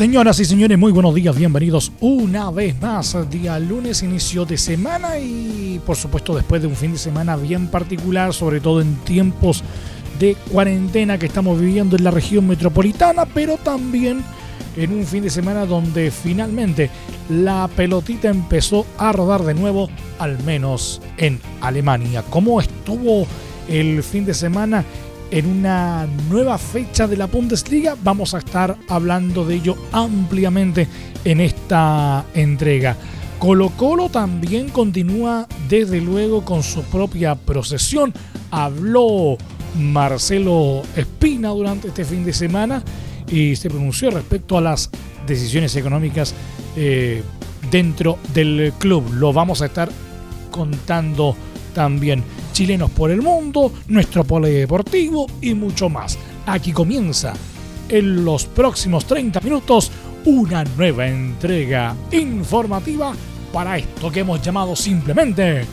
[0.00, 3.14] Señoras y señores, muy buenos días, bienvenidos una vez más.
[3.28, 7.68] Día lunes, inicio de semana y por supuesto después de un fin de semana bien
[7.68, 9.62] particular, sobre todo en tiempos
[10.18, 14.24] de cuarentena que estamos viviendo en la región metropolitana, pero también
[14.74, 16.88] en un fin de semana donde finalmente
[17.28, 22.24] la pelotita empezó a rodar de nuevo, al menos en Alemania.
[22.30, 23.26] ¿Cómo estuvo
[23.68, 24.82] el fin de semana
[25.30, 27.96] en una nueva fecha de la Bundesliga.
[28.02, 30.88] Vamos a estar hablando de ello ampliamente
[31.24, 32.96] en esta entrega.
[33.38, 38.12] Colo Colo también continúa desde luego con su propia procesión.
[38.50, 39.38] Habló
[39.78, 42.82] Marcelo Espina durante este fin de semana
[43.30, 44.90] y se pronunció respecto a las
[45.26, 46.34] decisiones económicas
[46.76, 47.22] eh,
[47.70, 49.10] dentro del club.
[49.14, 49.90] Lo vamos a estar
[50.50, 51.36] contando
[51.74, 56.18] también chilenos por el mundo, nuestro polideportivo y mucho más.
[56.46, 57.32] Aquí comienza
[57.88, 59.90] en los próximos 30 minutos
[60.24, 63.12] una nueva entrega informativa
[63.52, 65.64] para esto que hemos llamado simplemente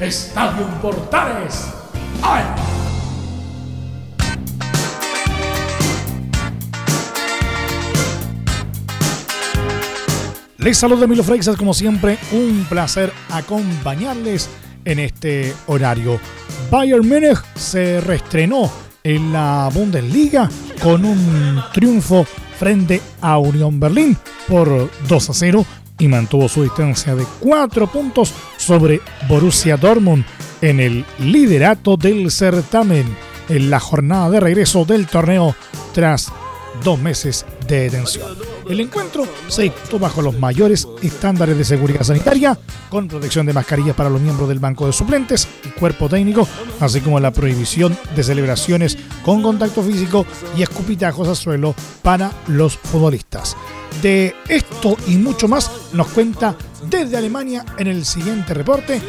[0.00, 1.68] Estadio Portales.
[2.22, 2.44] ¡Ay!
[10.64, 14.48] Les saludo Emilio Freixas, como siempre, un placer acompañarles
[14.84, 16.20] en este horario.
[16.70, 18.70] Bayern Múnich se reestrenó
[19.02, 20.48] en la Bundesliga
[20.82, 22.26] con un triunfo
[22.58, 24.16] frente a Unión Berlín
[24.48, 25.66] por 2 a 0
[25.98, 30.24] y mantuvo su distancia de 4 puntos sobre Borussia Dortmund
[30.60, 33.04] en el liderato del certamen
[33.48, 35.54] en la jornada de regreso del torneo
[35.92, 36.32] tras
[36.82, 38.53] dos meses de detención.
[38.68, 42.58] El encuentro se disputó bajo los mayores estándares de seguridad sanitaria,
[42.88, 46.48] con protección de mascarillas para los miembros del banco de suplentes y cuerpo técnico,
[46.80, 50.24] así como la prohibición de celebraciones con contacto físico
[50.56, 53.54] y escupitajos al suelo para los futbolistas.
[54.00, 56.56] De esto y mucho más nos cuenta
[56.88, 59.00] desde Alemania en el siguiente reporte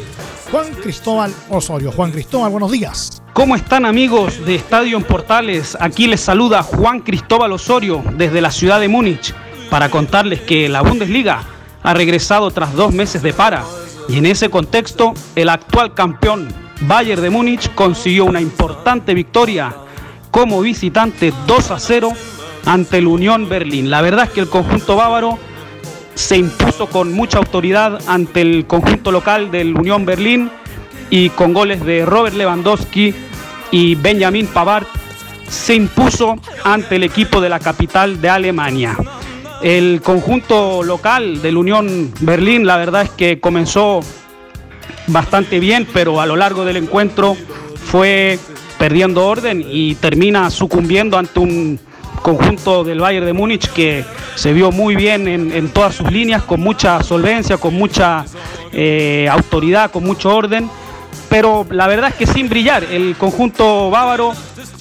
[0.50, 1.92] Juan Cristóbal Osorio.
[1.92, 3.22] Juan Cristóbal, buenos días.
[3.32, 5.76] ¿Cómo están amigos de Estadio en Portales?
[5.80, 9.34] Aquí les saluda Juan Cristóbal Osorio desde la ciudad de Múnich
[9.70, 11.42] para contarles que la Bundesliga
[11.82, 13.64] ha regresado tras dos meses de para
[14.08, 16.48] y en ese contexto el actual campeón
[16.80, 19.74] Bayern de Múnich consiguió una importante victoria
[20.30, 22.12] como visitante 2 a 0
[22.66, 23.90] ante el Unión Berlín.
[23.90, 25.38] La verdad es que el conjunto bávaro
[26.14, 30.50] se impuso con mucha autoridad ante el conjunto local del Unión Berlín
[31.10, 33.14] y con goles de Robert Lewandowski
[33.70, 34.86] y Benjamin Pavard
[35.48, 38.96] se impuso ante el equipo de la capital de Alemania.
[39.62, 44.00] El conjunto local del Unión Berlín, la verdad es que comenzó
[45.06, 47.36] bastante bien, pero a lo largo del encuentro
[47.74, 48.38] fue
[48.78, 51.80] perdiendo orden y termina sucumbiendo ante un
[52.22, 56.60] conjunto del Bayern de Múnich que se vio muy bien en, todas sus líneas, con
[56.60, 58.24] mucha solvencia, con mucha
[58.72, 60.68] eh, autoridad, con mucho orden,
[61.28, 64.32] pero la verdad es que sin brillar, el conjunto bávaro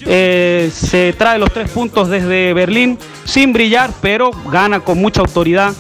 [0.06, 5.74] eh, se trae los tres puntos desde Berlín sin brillar, pero gana con mucha autoridad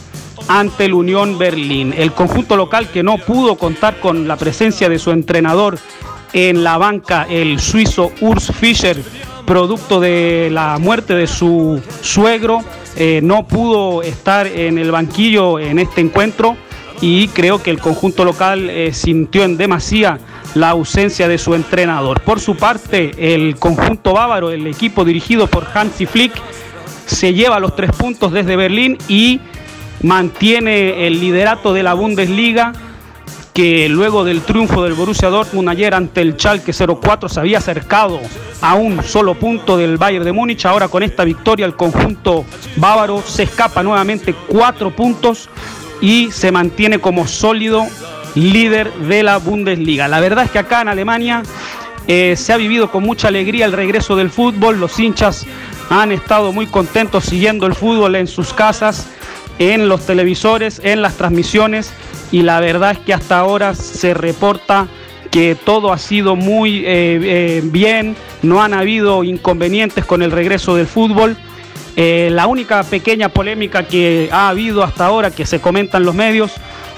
[0.48, 1.94] ante el Unión Berlín.
[1.96, 5.78] El conjunto local que no pudo contar con la presencia de su entrenador
[6.34, 9.02] en la banca, el suizo Urs Fischer,
[9.46, 12.60] producto de la muerte de su suegro,
[12.98, 16.58] eh, no pudo estar en el banquillo en este encuentro
[17.02, 20.20] y creo que el conjunto local eh, sintió en demasía
[20.56, 22.22] la ausencia de su entrenador.
[22.22, 26.34] Por su parte, el conjunto bávaro, el equipo dirigido por Hansi Flick,
[27.06, 29.40] se lleva los tres puntos desde Berlín y
[30.02, 32.74] mantiene el liderato de la Bundesliga
[33.54, 38.20] que luego del triunfo del Borussia Dortmund ayer ante el Schalke 04 se había acercado
[38.60, 40.66] a un solo punto del Bayern de Múnich.
[40.66, 42.44] Ahora con esta victoria el conjunto
[42.76, 45.50] bávaro se escapa nuevamente cuatro puntos
[46.02, 47.86] y se mantiene como sólido
[48.36, 50.08] líder de la Bundesliga.
[50.08, 51.44] La verdad es que acá en Alemania
[52.08, 54.80] eh, se ha vivido con mucha alegría el regreso del fútbol.
[54.80, 55.46] Los hinchas
[55.90, 59.08] han estado muy contentos siguiendo el fútbol en sus casas,
[59.58, 61.92] en los televisores, en las transmisiones
[62.32, 64.88] y la verdad es que hasta ahora se reporta
[65.32, 70.76] que todo ha sido muy eh, eh, bien, no han habido inconvenientes con el regreso
[70.76, 71.38] del fútbol
[71.98, 76.52] la única pequeña polémica que ha habido hasta ahora, que se comenta en los medios,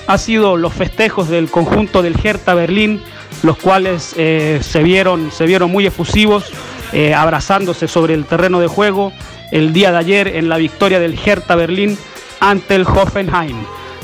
[0.08, 3.02] ha sido los festejos del conjunto del Hertha Berlín,
[3.44, 6.46] los cuales eh, se, vieron, se vieron muy efusivos,
[6.94, 9.12] eh, abrazándose sobre el terreno de juego
[9.52, 11.98] el día de ayer en la victoria del Hertha Berlín
[12.40, 13.58] ante el Hoffenheim.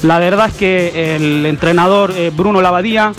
[0.04, 3.14] La verdad es que el entrenador Bruno Lavadía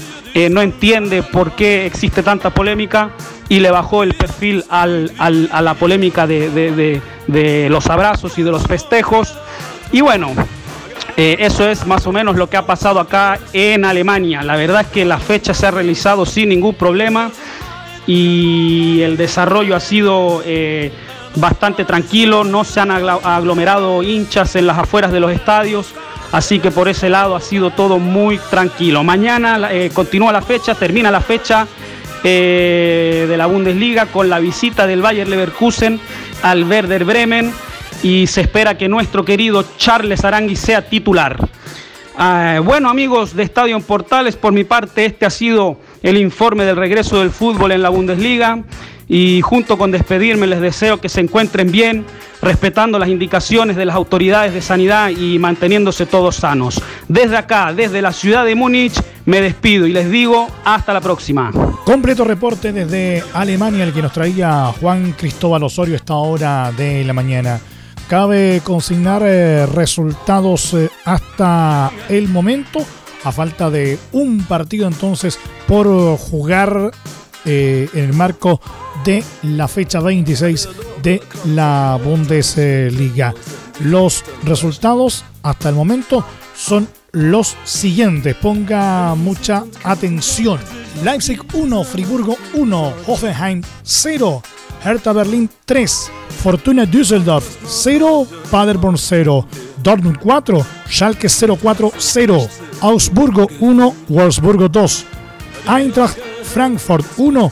[0.51, 3.11] no entiende por qué existe tanta polémica
[3.49, 7.01] y le bajó el perfil a la polémica de,
[7.71, 9.37] los abrazos y de los festejos.
[9.93, 10.33] Y bueno,
[11.17, 14.43] eh, eso es más o menos lo que ha pasado acá en Alemania.
[14.43, 17.31] La verdad es que la fecha se ha realizado sin ningún problema
[18.07, 20.91] y el desarrollo ha sido eh,
[21.37, 25.95] bastante tranquilo, no se han aglomerado hinchas en las afueras de los estadios.
[26.33, 29.05] Así que por ese lado ha sido todo muy tranquilo.
[29.05, 31.69] Mañana eh, continúa la fecha, termina la fecha
[32.25, 36.01] de la Bundesliga con la visita del Bayer Leverkusen
[36.43, 37.53] al Werder Bremen
[38.03, 41.49] y se espera que nuestro querido Charles Arangui sea titular.
[42.17, 46.77] Ah, bueno amigos de Estadio Portales, por mi parte este ha sido el informe del
[46.77, 48.63] regreso del fútbol en la Bundesliga
[49.09, 52.05] y junto con despedirme les deseo que se encuentren bien,
[52.41, 56.81] respetando las indicaciones de las autoridades de sanidad y manteniéndose todos sanos.
[57.09, 58.95] Desde acá, desde la ciudad de Múnich,
[59.27, 61.51] me despido y les digo hasta la próxima.
[61.85, 67.13] Completo reporte desde Alemania, el que nos traía Juan Cristóbal Osorio esta hora de la
[67.13, 67.61] mañana.
[68.09, 72.85] Cabe consignar eh, resultados eh, hasta el momento,
[73.25, 75.87] a falta de un partido entonces por
[76.19, 76.91] jugar
[77.47, 78.61] eh, en el marco
[79.05, 80.69] de la fecha 26
[81.03, 83.35] de la Bundesliga.
[83.81, 86.25] Los resultados hasta el momento
[86.55, 88.35] son los siguientes.
[88.37, 90.59] Ponga mucha atención.
[91.03, 94.43] Leipzig 1, Friburgo 1, Hoffenheim 0,
[94.85, 96.11] Hertha Berlin 3,
[96.45, 99.47] Fortuna Düsseldorf 0, Paderborn 0,
[99.83, 102.49] Dortmund 4, Schalke 04 0,
[102.83, 105.07] Augsburgo 1, Wolfsburgo 2,
[105.67, 107.51] Eintracht Frankfurt 1,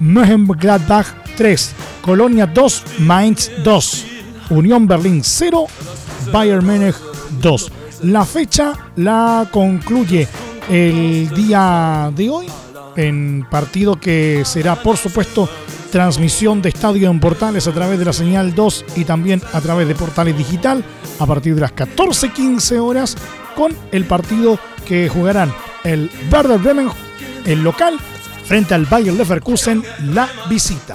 [0.00, 4.04] Mönchengladbach 3, Colonia 2, Mainz 2,
[4.50, 5.68] Unión Berlín 0,
[6.32, 6.96] Bayern Múnich
[7.40, 7.70] 2.
[8.02, 10.26] La fecha la concluye
[10.68, 12.46] el día de hoy
[12.96, 15.48] en partido que será por supuesto
[15.92, 19.86] transmisión de estadio en Portales a través de la señal 2 y también a través
[19.86, 20.82] de Portales Digital
[21.18, 23.14] a partir de las 14:15 horas
[23.54, 24.58] con el partido
[24.88, 25.54] que jugarán
[25.84, 26.88] el Werder Bremen,
[27.44, 27.98] el local,
[28.46, 30.94] frente al Bayer Leverkusen, la visita.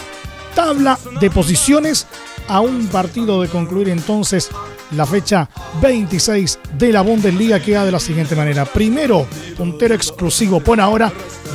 [0.56, 2.08] Tabla de posiciones
[2.48, 4.50] a un partido de concluir entonces
[4.92, 5.48] la fecha
[5.80, 8.66] 26 de la Bundesliga queda de la siguiente manera.
[8.66, 11.12] Primero, puntero exclusivo por ahora,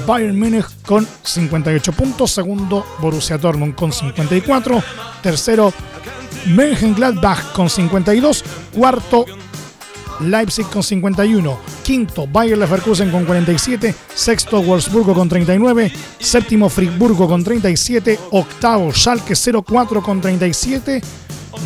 [0.07, 2.31] Bayern Múnich con 58 puntos.
[2.33, 4.83] Segundo, Borussia Dortmund con 54.
[5.21, 5.73] Tercero,
[6.47, 8.45] Mönchengladbach con 52.
[8.73, 9.27] Cuarto,
[10.21, 11.59] Leipzig con 51.
[11.83, 13.95] Quinto, Bayer Leverkusen con 47.
[14.15, 15.93] Sexto, Wolfsburgo con 39.
[16.19, 18.19] Séptimo, Friburgo con 37.
[18.31, 21.03] Octavo, Schalke 04 con 37.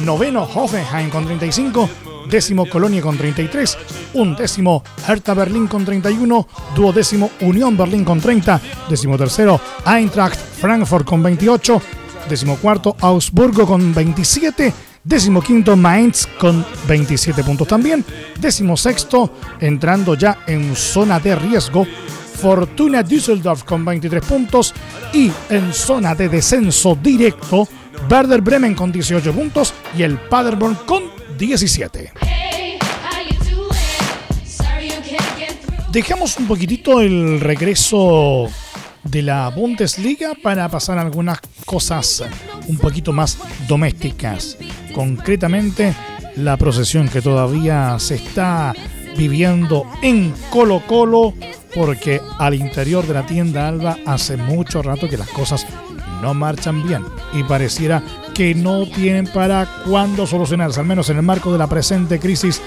[0.05, 2.16] Noveno, Hoffenheim con 35.
[2.31, 3.79] Décimo, Colonia con 33.
[4.15, 6.49] Undécimo, Hertha Berlín con 31.
[6.75, 8.61] Duodécimo, Unión Berlín con 30.
[8.89, 11.83] Décimo tercero, Eintracht Frankfurt con 28.
[12.29, 14.73] Décimo cuarto, Augsburgo con 27
[15.07, 18.05] Décimo quinto Mainz con 27 puntos también.
[18.41, 21.87] Décimo sexto, entrando ya en zona de riesgo,
[22.41, 24.75] Fortuna Düsseldorf con 23 puntos.
[25.13, 27.69] Y en zona de descenso directo,
[28.11, 31.05] Werder Bremen con 18 puntos y el Paderborn con
[31.39, 32.13] 17.
[35.93, 38.49] Dejamos un poquitito el regreso
[39.03, 42.25] de la Bundesliga para pasar algunas cosas
[42.67, 44.59] un poquito más domésticas.
[44.95, 45.95] Concretamente,
[46.37, 48.75] la procesión que todavía se está
[49.17, 51.35] viviendo en Colo Colo,
[51.75, 55.67] porque al interior de la tienda Alba hace mucho rato que las cosas
[56.21, 58.03] no marchan bien y pareciera
[58.37, 62.61] que no tienen para cuándo solucionarse, al menos en el marco de la presente crisis,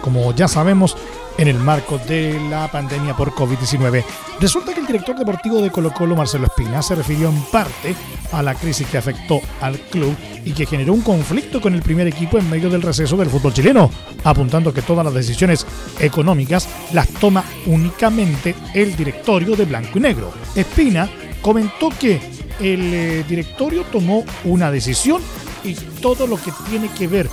[0.00, 0.96] como ya sabemos,
[1.36, 4.04] en el marco de la pandemia por COVID-19.
[4.38, 7.96] Resulta que el director deportivo de Colo Colo, Marcelo Espina, se refirió en parte
[8.30, 12.06] a la crisis que afectó al club y que generó un conflicto con el primer
[12.06, 13.90] equipo en medio del receso del fútbol chileno,
[14.22, 15.66] apuntando que todas las decisiones
[15.98, 20.32] económicas las toma únicamente el directorio de Blanco y Negro.
[20.54, 21.10] Espina
[21.42, 25.22] comentó que el eh, directorio tomó una decisión
[25.64, 27.28] y todo lo que tiene que ver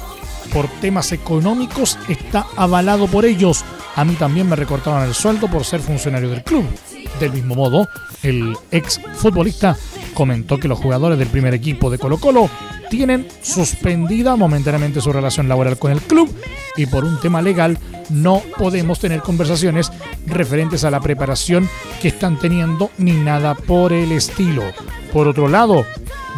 [0.53, 3.65] por temas económicos está avalado por ellos
[3.95, 6.65] a mí también me recortaron el sueldo por ser funcionario del club.
[7.19, 7.87] Del mismo modo,
[8.23, 9.77] el ex futbolista
[10.13, 12.49] comentó que los jugadores del primer equipo de Colo Colo
[12.89, 16.29] tienen suspendida momentáneamente su relación laboral con el club
[16.75, 17.77] y por un tema legal
[18.09, 19.91] no podemos tener conversaciones
[20.27, 21.69] referentes a la preparación
[22.01, 24.63] que están teniendo ni nada por el estilo.
[25.11, 25.85] Por otro lado,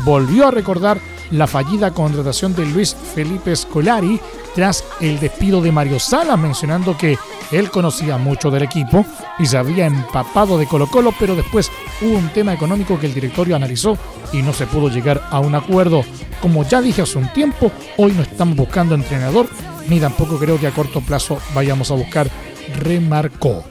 [0.06, 1.00] volvió a recordar
[1.32, 4.20] la fallida contratación de Luis Felipe Scolari
[4.56, 7.18] tras el despido de Mario Salas, mencionando que
[7.52, 9.06] él conocía mucho del equipo
[9.40, 11.72] y se había empapado de Colo Colo, pero después
[12.02, 13.98] hubo un tema económico que el directorio analizó
[14.34, 16.04] y no se pudo llegar a un acuerdo.
[16.42, 19.48] Como ya dije hace un tiempo, hoy no estamos buscando entrenador,
[19.90, 22.30] ni tampoco creo que a corto plazo vayamos a buscar,
[22.80, 23.64] remarcó.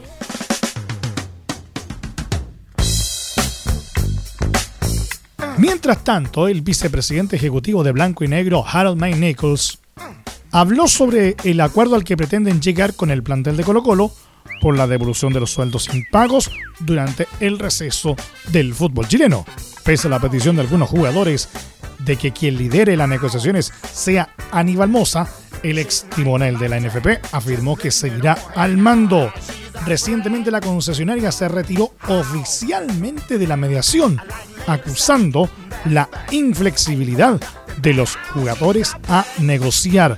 [5.59, 9.79] Mientras tanto, el vicepresidente ejecutivo de Blanco y Negro, Harold May Nichols,
[10.51, 14.13] habló sobre el acuerdo al que pretenden llegar con el plantel de Colo Colo
[14.61, 18.17] por la devolución de los sueldos impagos durante el receso
[18.53, 19.45] del fútbol chileno.
[19.85, 21.49] Pese a la petición de algunos jugadores
[22.01, 25.29] de que quien lidere las negociaciones sea Aníbal Moza,
[25.71, 29.33] el ex timonel de la NFP afirmó que seguirá al mando.
[29.85, 34.21] Recientemente la concesionaria se retiró oficialmente de la mediación,
[34.67, 35.49] acusando
[35.87, 37.41] la inflexibilidad
[37.81, 40.17] de los jugadores a negociar.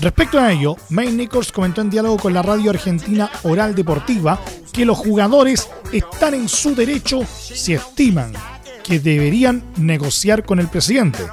[0.00, 4.40] Respecto a ello, May Nichols comentó en diálogo con la radio argentina Oral Deportiva
[4.72, 8.32] que los jugadores están en su derecho si estiman
[8.82, 11.24] que deberían negociar con el presidente,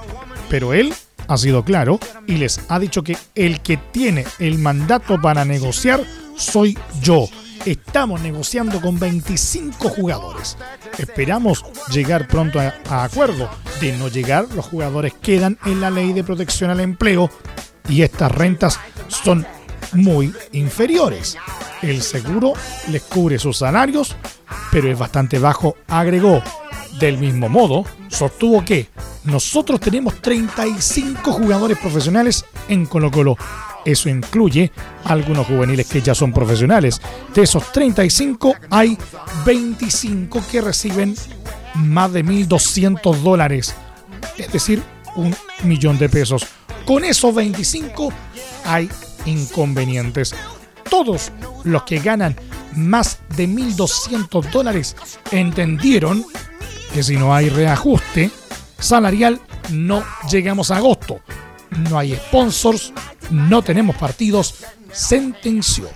[0.50, 0.93] pero él
[1.32, 6.04] ha sido claro y les ha dicho que el que tiene el mandato para negociar
[6.36, 7.28] soy yo.
[7.66, 10.58] Estamos negociando con 25 jugadores.
[10.98, 13.50] Esperamos llegar pronto a, acuerdo.
[13.80, 17.30] De no llegar, los jugadores quedan en la ley de protección al empleo
[17.88, 19.46] y estas rentas son
[19.94, 21.38] muy inferiores.
[21.82, 22.54] El seguro
[22.90, 24.16] les cubre sus salarios,
[24.72, 26.44] pero es bastante bajo, agregó.
[27.01, 28.88] Del mismo modo, sostuvo que
[29.24, 33.36] nosotros tenemos 35 jugadores profesionales en Colo Colo.
[33.84, 34.72] Eso incluye
[35.05, 37.01] algunos juveniles que ya son profesionales.
[37.34, 38.96] De esos 35 hay
[39.43, 41.15] 25 que reciben
[41.74, 43.74] más de 1.200 dólares,
[44.38, 44.84] es decir,
[45.15, 46.46] un millón de pesos.
[46.86, 48.13] Con esos 25
[48.63, 48.88] hay
[49.25, 50.36] inconvenientes.
[50.88, 51.31] Todos
[51.63, 52.36] los que ganan
[52.75, 54.96] más de 1.200 dólares
[55.31, 56.24] entendieron
[56.94, 58.32] que si no hay reajuste,
[58.80, 59.40] salarial
[59.72, 61.20] no llegamos a agosto.
[61.90, 62.94] No hay sponsors,
[63.30, 64.56] no tenemos partidos,
[64.92, 65.88] sentenció.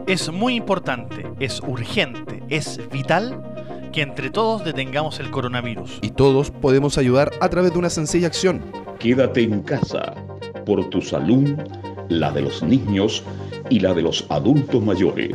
[0.06, 6.00] Es muy importante, es urgente, es vital que entre todos detengamos el coronavirus.
[6.02, 8.60] Y todos podemos ayudar a través de una sencilla acción.
[8.98, 10.14] Quédate en casa
[10.66, 11.56] por tu salud,
[12.10, 13.24] la de los niños
[13.70, 15.34] y la de los adultos mayores.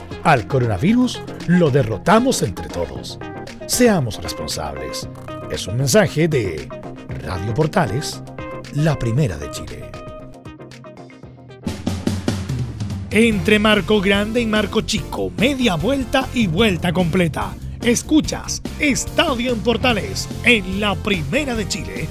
[0.23, 3.19] al coronavirus lo derrotamos entre todos.
[3.67, 5.07] Seamos responsables.
[5.51, 6.67] Es un mensaje de
[7.23, 8.21] Radio Portales,
[8.73, 9.91] la primera de Chile.
[13.11, 17.53] entre marco grande y marco chico, media vuelta y vuelta completa.
[17.81, 22.07] Escuchas Estadio en Portales en la Primera de Chile,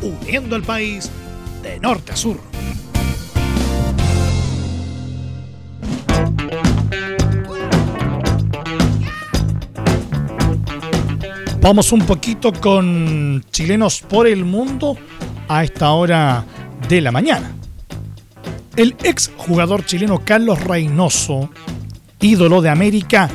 [0.00, 1.10] uniendo al país
[1.62, 2.53] de norte a sur.
[11.64, 14.98] Vamos un poquito con chilenos por el mundo
[15.48, 16.44] a esta hora
[16.90, 17.52] de la mañana.
[18.76, 21.48] El ex jugador chileno Carlos Reynoso,
[22.20, 23.30] ídolo de América,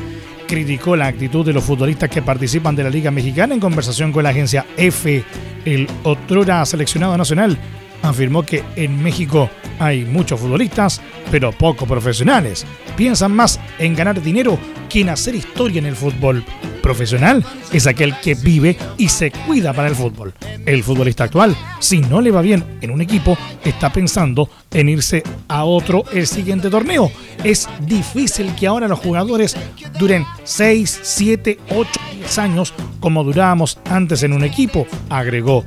[0.46, 4.22] criticó la actitud de los futbolistas que participan de la Liga Mexicana en conversación con
[4.22, 5.24] la agencia F.
[5.64, 7.58] El otrora seleccionado nacional
[8.00, 11.00] afirmó que en México hay muchos futbolistas,
[11.32, 12.64] pero poco profesionales.
[12.96, 14.56] Piensan más en ganar dinero
[14.88, 16.44] que en hacer historia en el fútbol.
[16.90, 20.34] Profesional es aquel que vive y se cuida para el fútbol.
[20.66, 25.22] El futbolista actual, si no le va bien en un equipo, está pensando en irse
[25.46, 27.12] a otro el siguiente torneo.
[27.44, 29.56] Es difícil que ahora los jugadores
[30.00, 35.64] duren 6, 7, 8, 10 años como durábamos antes en un equipo, agregó.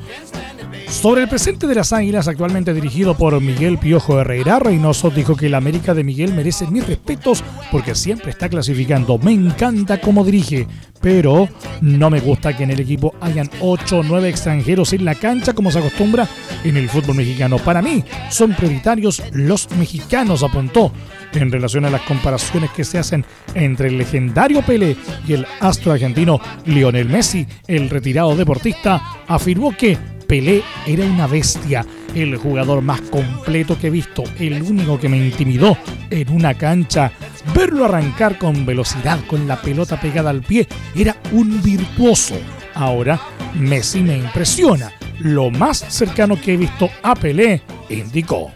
[0.93, 5.47] Sobre el presente de las Águilas, actualmente dirigido por Miguel Piojo Herrera, Reynoso dijo que
[5.47, 9.17] el América de Miguel merece mis respetos porque siempre está clasificando.
[9.17, 10.67] Me encanta cómo dirige,
[11.03, 11.49] pero
[11.81, 15.53] no me gusta que en el equipo hayan 8 o 9 extranjeros en la cancha
[15.53, 16.25] como se acostumbra
[16.63, 17.57] en el fútbol mexicano.
[17.57, 20.93] Para mí son prioritarios los mexicanos, apuntó.
[21.33, 24.95] En relación a las comparaciones que se hacen entre el legendario Pele
[25.27, 31.85] y el astro argentino Lionel Messi, el retirado deportista, afirmó que Pelé era una bestia,
[32.15, 35.77] el jugador más completo que he visto, el único que me intimidó
[36.09, 37.11] en una cancha.
[37.53, 42.35] Verlo arrancar con velocidad, con la pelota pegada al pie, era un virtuoso.
[42.73, 43.19] Ahora
[43.53, 44.91] Messi me impresiona.
[45.19, 48.51] Lo más cercano que he visto a Pelé, indicó.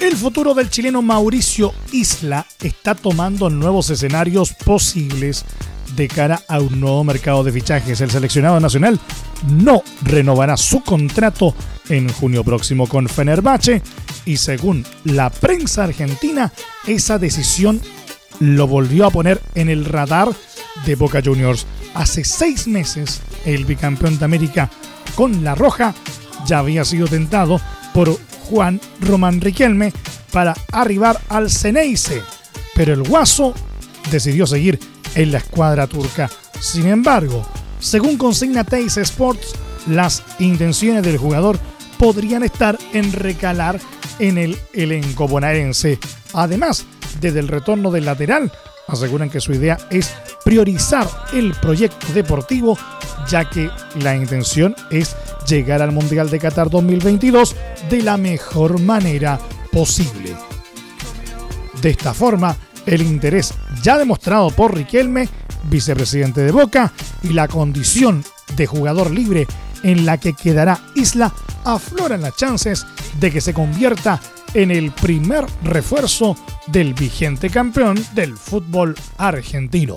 [0.00, 5.44] El futuro del chileno Mauricio Isla está tomando nuevos escenarios posibles
[5.96, 8.00] de cara a un nuevo mercado de fichajes.
[8.00, 9.00] El seleccionado nacional
[9.48, 11.54] no renovará su contrato
[11.88, 13.82] en junio próximo con Fenerbahce
[14.24, 16.52] y según la prensa argentina,
[16.86, 17.80] esa decisión
[18.40, 20.28] lo volvió a poner en el radar
[20.84, 21.66] de Boca Juniors.
[21.94, 24.70] Hace seis meses, el bicampeón de América
[25.14, 25.94] con La Roja
[26.46, 27.60] ya había sido tentado
[27.94, 28.18] por
[28.50, 29.92] Juan Román Riquelme
[30.30, 32.20] para arribar al Ceneice,
[32.74, 33.54] pero el Guaso
[34.10, 34.78] decidió seguir
[35.16, 36.30] en la escuadra turca.
[36.60, 37.44] Sin embargo,
[37.80, 39.54] según consigna Teis Sports,
[39.88, 41.58] las intenciones del jugador
[41.98, 43.80] podrían estar en recalar
[44.18, 45.98] en el elenco bonaerense.
[46.34, 46.84] Además,
[47.20, 48.52] desde el retorno del lateral,
[48.88, 52.78] aseguran que su idea es priorizar el proyecto deportivo,
[53.28, 55.16] ya que la intención es
[55.48, 57.56] llegar al Mundial de Qatar 2022
[57.90, 59.38] de la mejor manera
[59.72, 60.34] posible.
[61.80, 65.28] De esta forma, el interés ya demostrado por Riquelme,
[65.64, 68.24] vicepresidente de Boca, y la condición
[68.56, 69.46] de jugador libre
[69.82, 71.32] en la que quedará Isla,
[71.64, 72.86] afloran las chances
[73.20, 74.20] de que se convierta
[74.54, 76.36] en el primer refuerzo
[76.68, 79.96] del vigente campeón del fútbol argentino.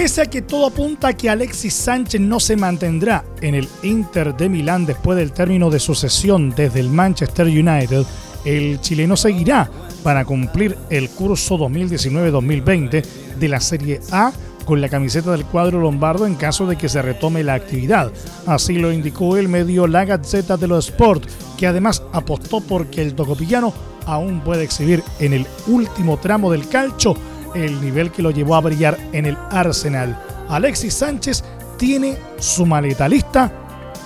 [0.00, 4.34] Pese a que todo apunta a que Alexis Sánchez no se mantendrá en el Inter
[4.34, 8.06] de Milán después del término de su cesión desde el Manchester United,
[8.46, 9.70] el chileno seguirá
[10.02, 13.04] para cumplir el curso 2019-2020
[13.38, 14.32] de la Serie A
[14.64, 18.10] con la camiseta del cuadro lombardo en caso de que se retome la actividad.
[18.46, 21.24] Así lo indicó el medio La Gazzetta dello Sport,
[21.58, 23.74] que además apostó porque el tocopillano
[24.06, 27.14] aún puede exhibir en el último tramo del calcho
[27.54, 30.18] el nivel que lo llevó a brillar en el Arsenal.
[30.48, 31.44] Alexis Sánchez
[31.76, 33.52] tiene su maleta lista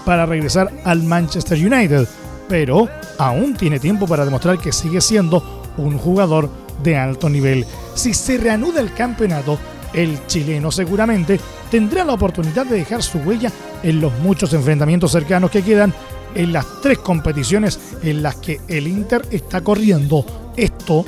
[0.05, 2.07] para regresar al Manchester United,
[2.49, 6.49] pero aún tiene tiempo para demostrar que sigue siendo un jugador
[6.83, 7.65] de alto nivel.
[7.95, 9.59] Si se reanuda el campeonato,
[9.93, 13.51] el chileno seguramente tendrá la oportunidad de dejar su huella
[13.83, 15.95] en los muchos enfrentamientos cercanos que quedan
[16.35, 20.53] en las tres competiciones en las que el Inter está corriendo.
[20.57, 21.05] Esto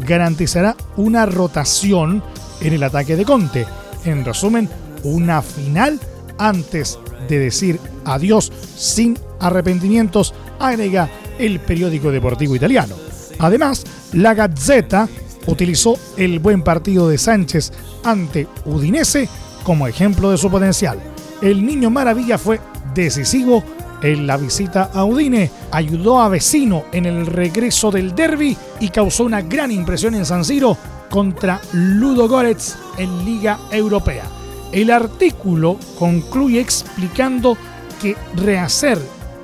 [0.00, 2.22] garantizará una rotación
[2.60, 3.66] en el ataque de Conte.
[4.04, 4.68] En resumen,
[5.02, 6.00] una final
[6.38, 12.94] antes de decir adiós sin arrepentimientos, agrega el periódico deportivo italiano.
[13.38, 15.08] Además, la Gazzetta
[15.46, 17.72] utilizó el buen partido de Sánchez
[18.04, 19.28] ante Udinese
[19.62, 20.98] como ejemplo de su potencial.
[21.42, 22.60] El niño maravilla fue
[22.94, 23.62] decisivo
[24.06, 29.24] en la visita a Udine, ayudó a Vecino en el regreso del derby y causó
[29.24, 30.76] una gran impresión en San Siro
[31.10, 34.24] contra Ludo Goretz en Liga Europea.
[34.72, 37.56] El artículo concluye explicando
[38.00, 38.98] que rehacer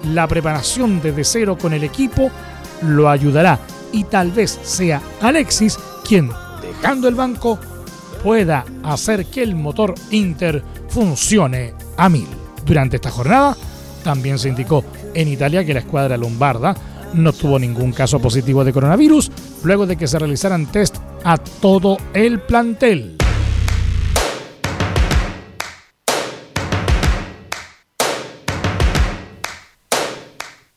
[0.04, 2.30] la preparación desde cero con el equipo
[2.82, 3.58] lo ayudará
[3.92, 7.58] y tal vez sea Alexis quien, dejando el banco,
[8.22, 12.26] pueda hacer que el motor Inter funcione a mil.
[12.64, 13.56] Durante esta jornada,
[14.02, 14.84] también se indicó
[15.14, 16.74] en Italia que la escuadra lombarda
[17.14, 19.30] no tuvo ningún caso positivo de coronavirus
[19.64, 23.16] luego de que se realizaran test a todo el plantel.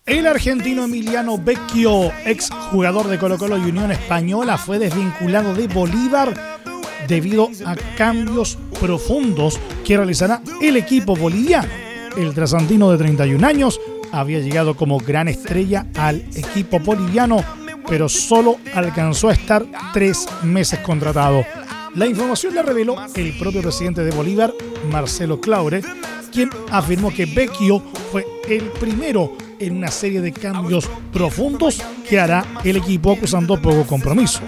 [0.06, 5.68] El argentino Emiliano Vecchio, ex jugador de Colo Colo y Unión Española, fue desvinculado de
[5.68, 6.34] Bolívar
[7.08, 11.85] debido a cambios profundos que realizará el equipo boliviano.
[12.18, 13.80] El trasandino de 31 años
[14.12, 17.44] había llegado como gran estrella al equipo boliviano,
[17.90, 21.44] pero solo alcanzó a estar tres meses contratado.
[21.94, 24.54] La información la reveló el propio presidente de Bolívar,
[24.90, 25.82] Marcelo Claure,
[26.32, 32.46] quien afirmó que Vecchio fue el primero en una serie de cambios profundos que hará
[32.64, 34.42] el equipo acusando poco compromiso.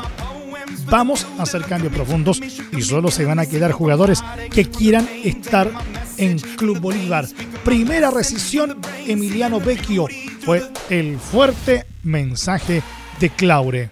[0.90, 5.70] Vamos a hacer cambios profundos y solo se van a quedar jugadores que quieran estar
[6.18, 7.26] en Club Bolívar.
[7.64, 10.08] Primera rescisión, Emiliano Vecchio
[10.46, 12.82] fue el fuerte mensaje
[13.20, 13.92] de Claure.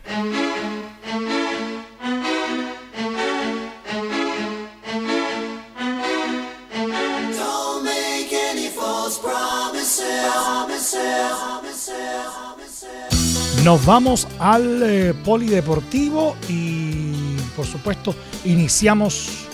[13.65, 19.47] Nos vamos al eh, polideportivo y por supuesto iniciamos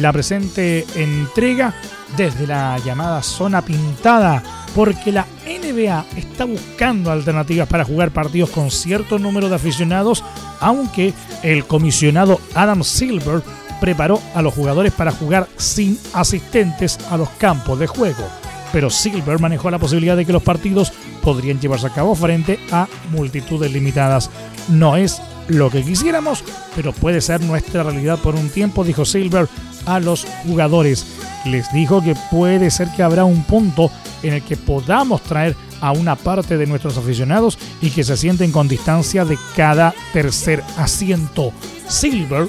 [0.00, 1.74] la presente entrega
[2.16, 4.42] desde la llamada zona pintada
[4.74, 10.24] porque la NBA está buscando alternativas para jugar partidos con cierto número de aficionados,
[10.58, 13.42] aunque el comisionado Adam Silver
[13.82, 18.45] preparó a los jugadores para jugar sin asistentes a los campos de juego.
[18.76, 22.86] Pero Silver manejó la posibilidad de que los partidos podrían llevarse a cabo frente a
[23.10, 24.28] multitudes limitadas.
[24.68, 29.48] No es lo que quisiéramos, pero puede ser nuestra realidad por un tiempo, dijo Silver
[29.86, 31.06] a los jugadores.
[31.46, 33.90] Les dijo que puede ser que habrá un punto
[34.22, 38.52] en el que podamos traer a una parte de nuestros aficionados y que se sienten
[38.52, 41.50] con distancia de cada tercer asiento.
[41.88, 42.46] Silver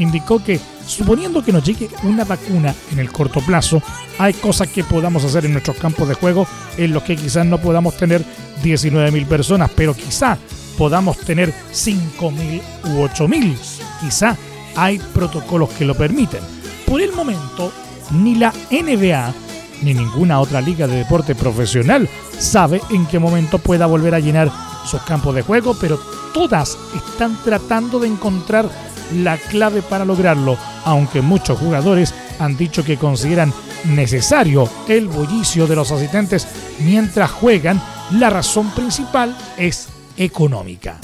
[0.00, 3.82] indicó que suponiendo que nos llegue una vacuna en el corto plazo,
[4.18, 6.46] hay cosas que podamos hacer en nuestros campos de juego
[6.76, 8.24] en los que quizás no podamos tener
[8.62, 10.38] 19.000 personas, pero quizá
[10.76, 13.56] podamos tener 5.000 u 8.000.
[14.00, 14.36] Quizá
[14.74, 16.40] hay protocolos que lo permiten.
[16.86, 17.72] Por el momento,
[18.10, 19.34] ni la NBA
[19.82, 24.50] ni ninguna otra liga de deporte profesional sabe en qué momento pueda volver a llenar
[24.84, 26.00] sus campos de juego, pero
[26.32, 28.68] todas están tratando de encontrar
[29.14, 30.56] la clave para lograrlo,
[30.88, 33.52] aunque muchos jugadores han dicho que consideran
[33.84, 36.48] necesario el bullicio de los asistentes
[36.80, 37.80] mientras juegan,
[38.12, 40.98] la razón principal es económica.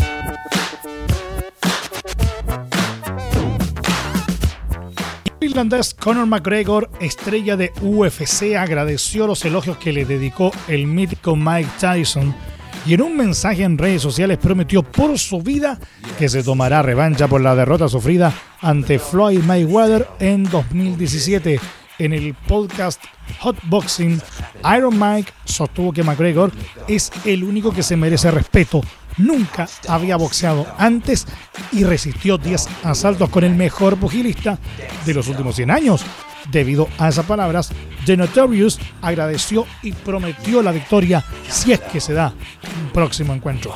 [5.41, 11.69] Irlandés Conor McGregor, estrella de UFC, agradeció los elogios que le dedicó el mítico Mike
[11.79, 12.35] Tyson
[12.87, 15.79] y en un mensaje en redes sociales prometió por su vida
[16.19, 21.61] que se tomará revancha por la derrota sufrida ante Floyd Mayweather en 2017.
[21.99, 23.01] En el podcast
[23.41, 24.21] Hot Boxing,
[24.77, 26.51] Iron Mike sostuvo que McGregor
[26.89, 28.81] es el único que se merece respeto.
[29.17, 31.27] Nunca había boxeado antes
[31.73, 34.59] y resistió 10 asaltos con el mejor pugilista
[35.07, 36.05] de los últimos 100 años.
[36.51, 37.71] Debido a esas palabras,
[38.05, 42.33] The Notorious agradeció y prometió la victoria si es que se da
[42.79, 43.75] un próximo encuentro.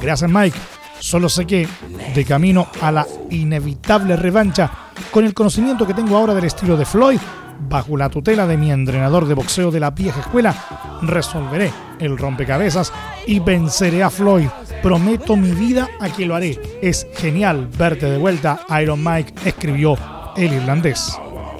[0.00, 0.58] Gracias Mike,
[0.98, 1.68] solo sé que
[2.14, 4.70] de camino a la inevitable revancha,
[5.10, 7.20] con el conocimiento que tengo ahora del estilo de Floyd,
[7.68, 10.54] bajo la tutela de mi entrenador de boxeo de la vieja escuela,
[11.02, 12.92] resolveré el rompecabezas
[13.26, 14.48] y venceré a Floyd.
[14.82, 16.58] Prometo mi vida a que lo haré.
[16.80, 19.96] Es genial verte de vuelta, Iron Mike, escribió
[20.36, 21.18] el irlandés.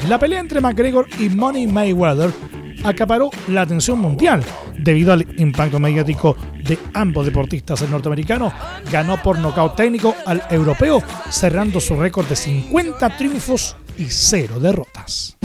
[0.09, 2.31] La pelea entre McGregor y Money Mayweather
[2.85, 4.43] acaparó la atención mundial
[4.79, 7.83] debido al impacto mediático de ambos deportistas.
[7.83, 8.53] El norteamericano
[8.91, 15.37] ganó por nocaut técnico al europeo, cerrando su récord de 50 triunfos y 0 derrotas.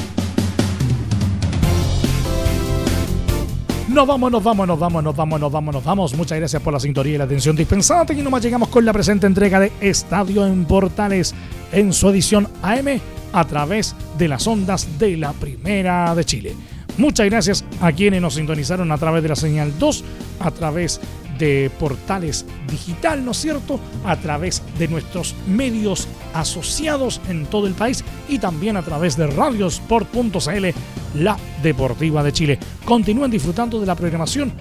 [3.89, 6.13] Nos vamos, nos vamos, nos vamos, nos vamos, nos vamos, nos vamos.
[6.15, 8.06] Muchas gracias por la sintonía y la atención dispensada.
[8.13, 11.36] Y nomás llegamos con la presente entrega de Estadio en Portales
[11.72, 13.00] en su edición AM
[13.36, 16.56] a través de las ondas de la Primera de Chile.
[16.98, 20.04] Muchas gracias a quienes nos sintonizaron a través de la señal 2,
[20.39, 21.02] a través
[21.38, 23.78] de portales digital, ¿no es cierto?
[24.06, 29.28] A través de nuestros medios asociados en todo el país y también a través de
[29.28, 30.67] radiosport.cl,
[31.15, 32.60] la Deportiva de Chile.
[32.86, 34.54] Continúen disfrutando de la programación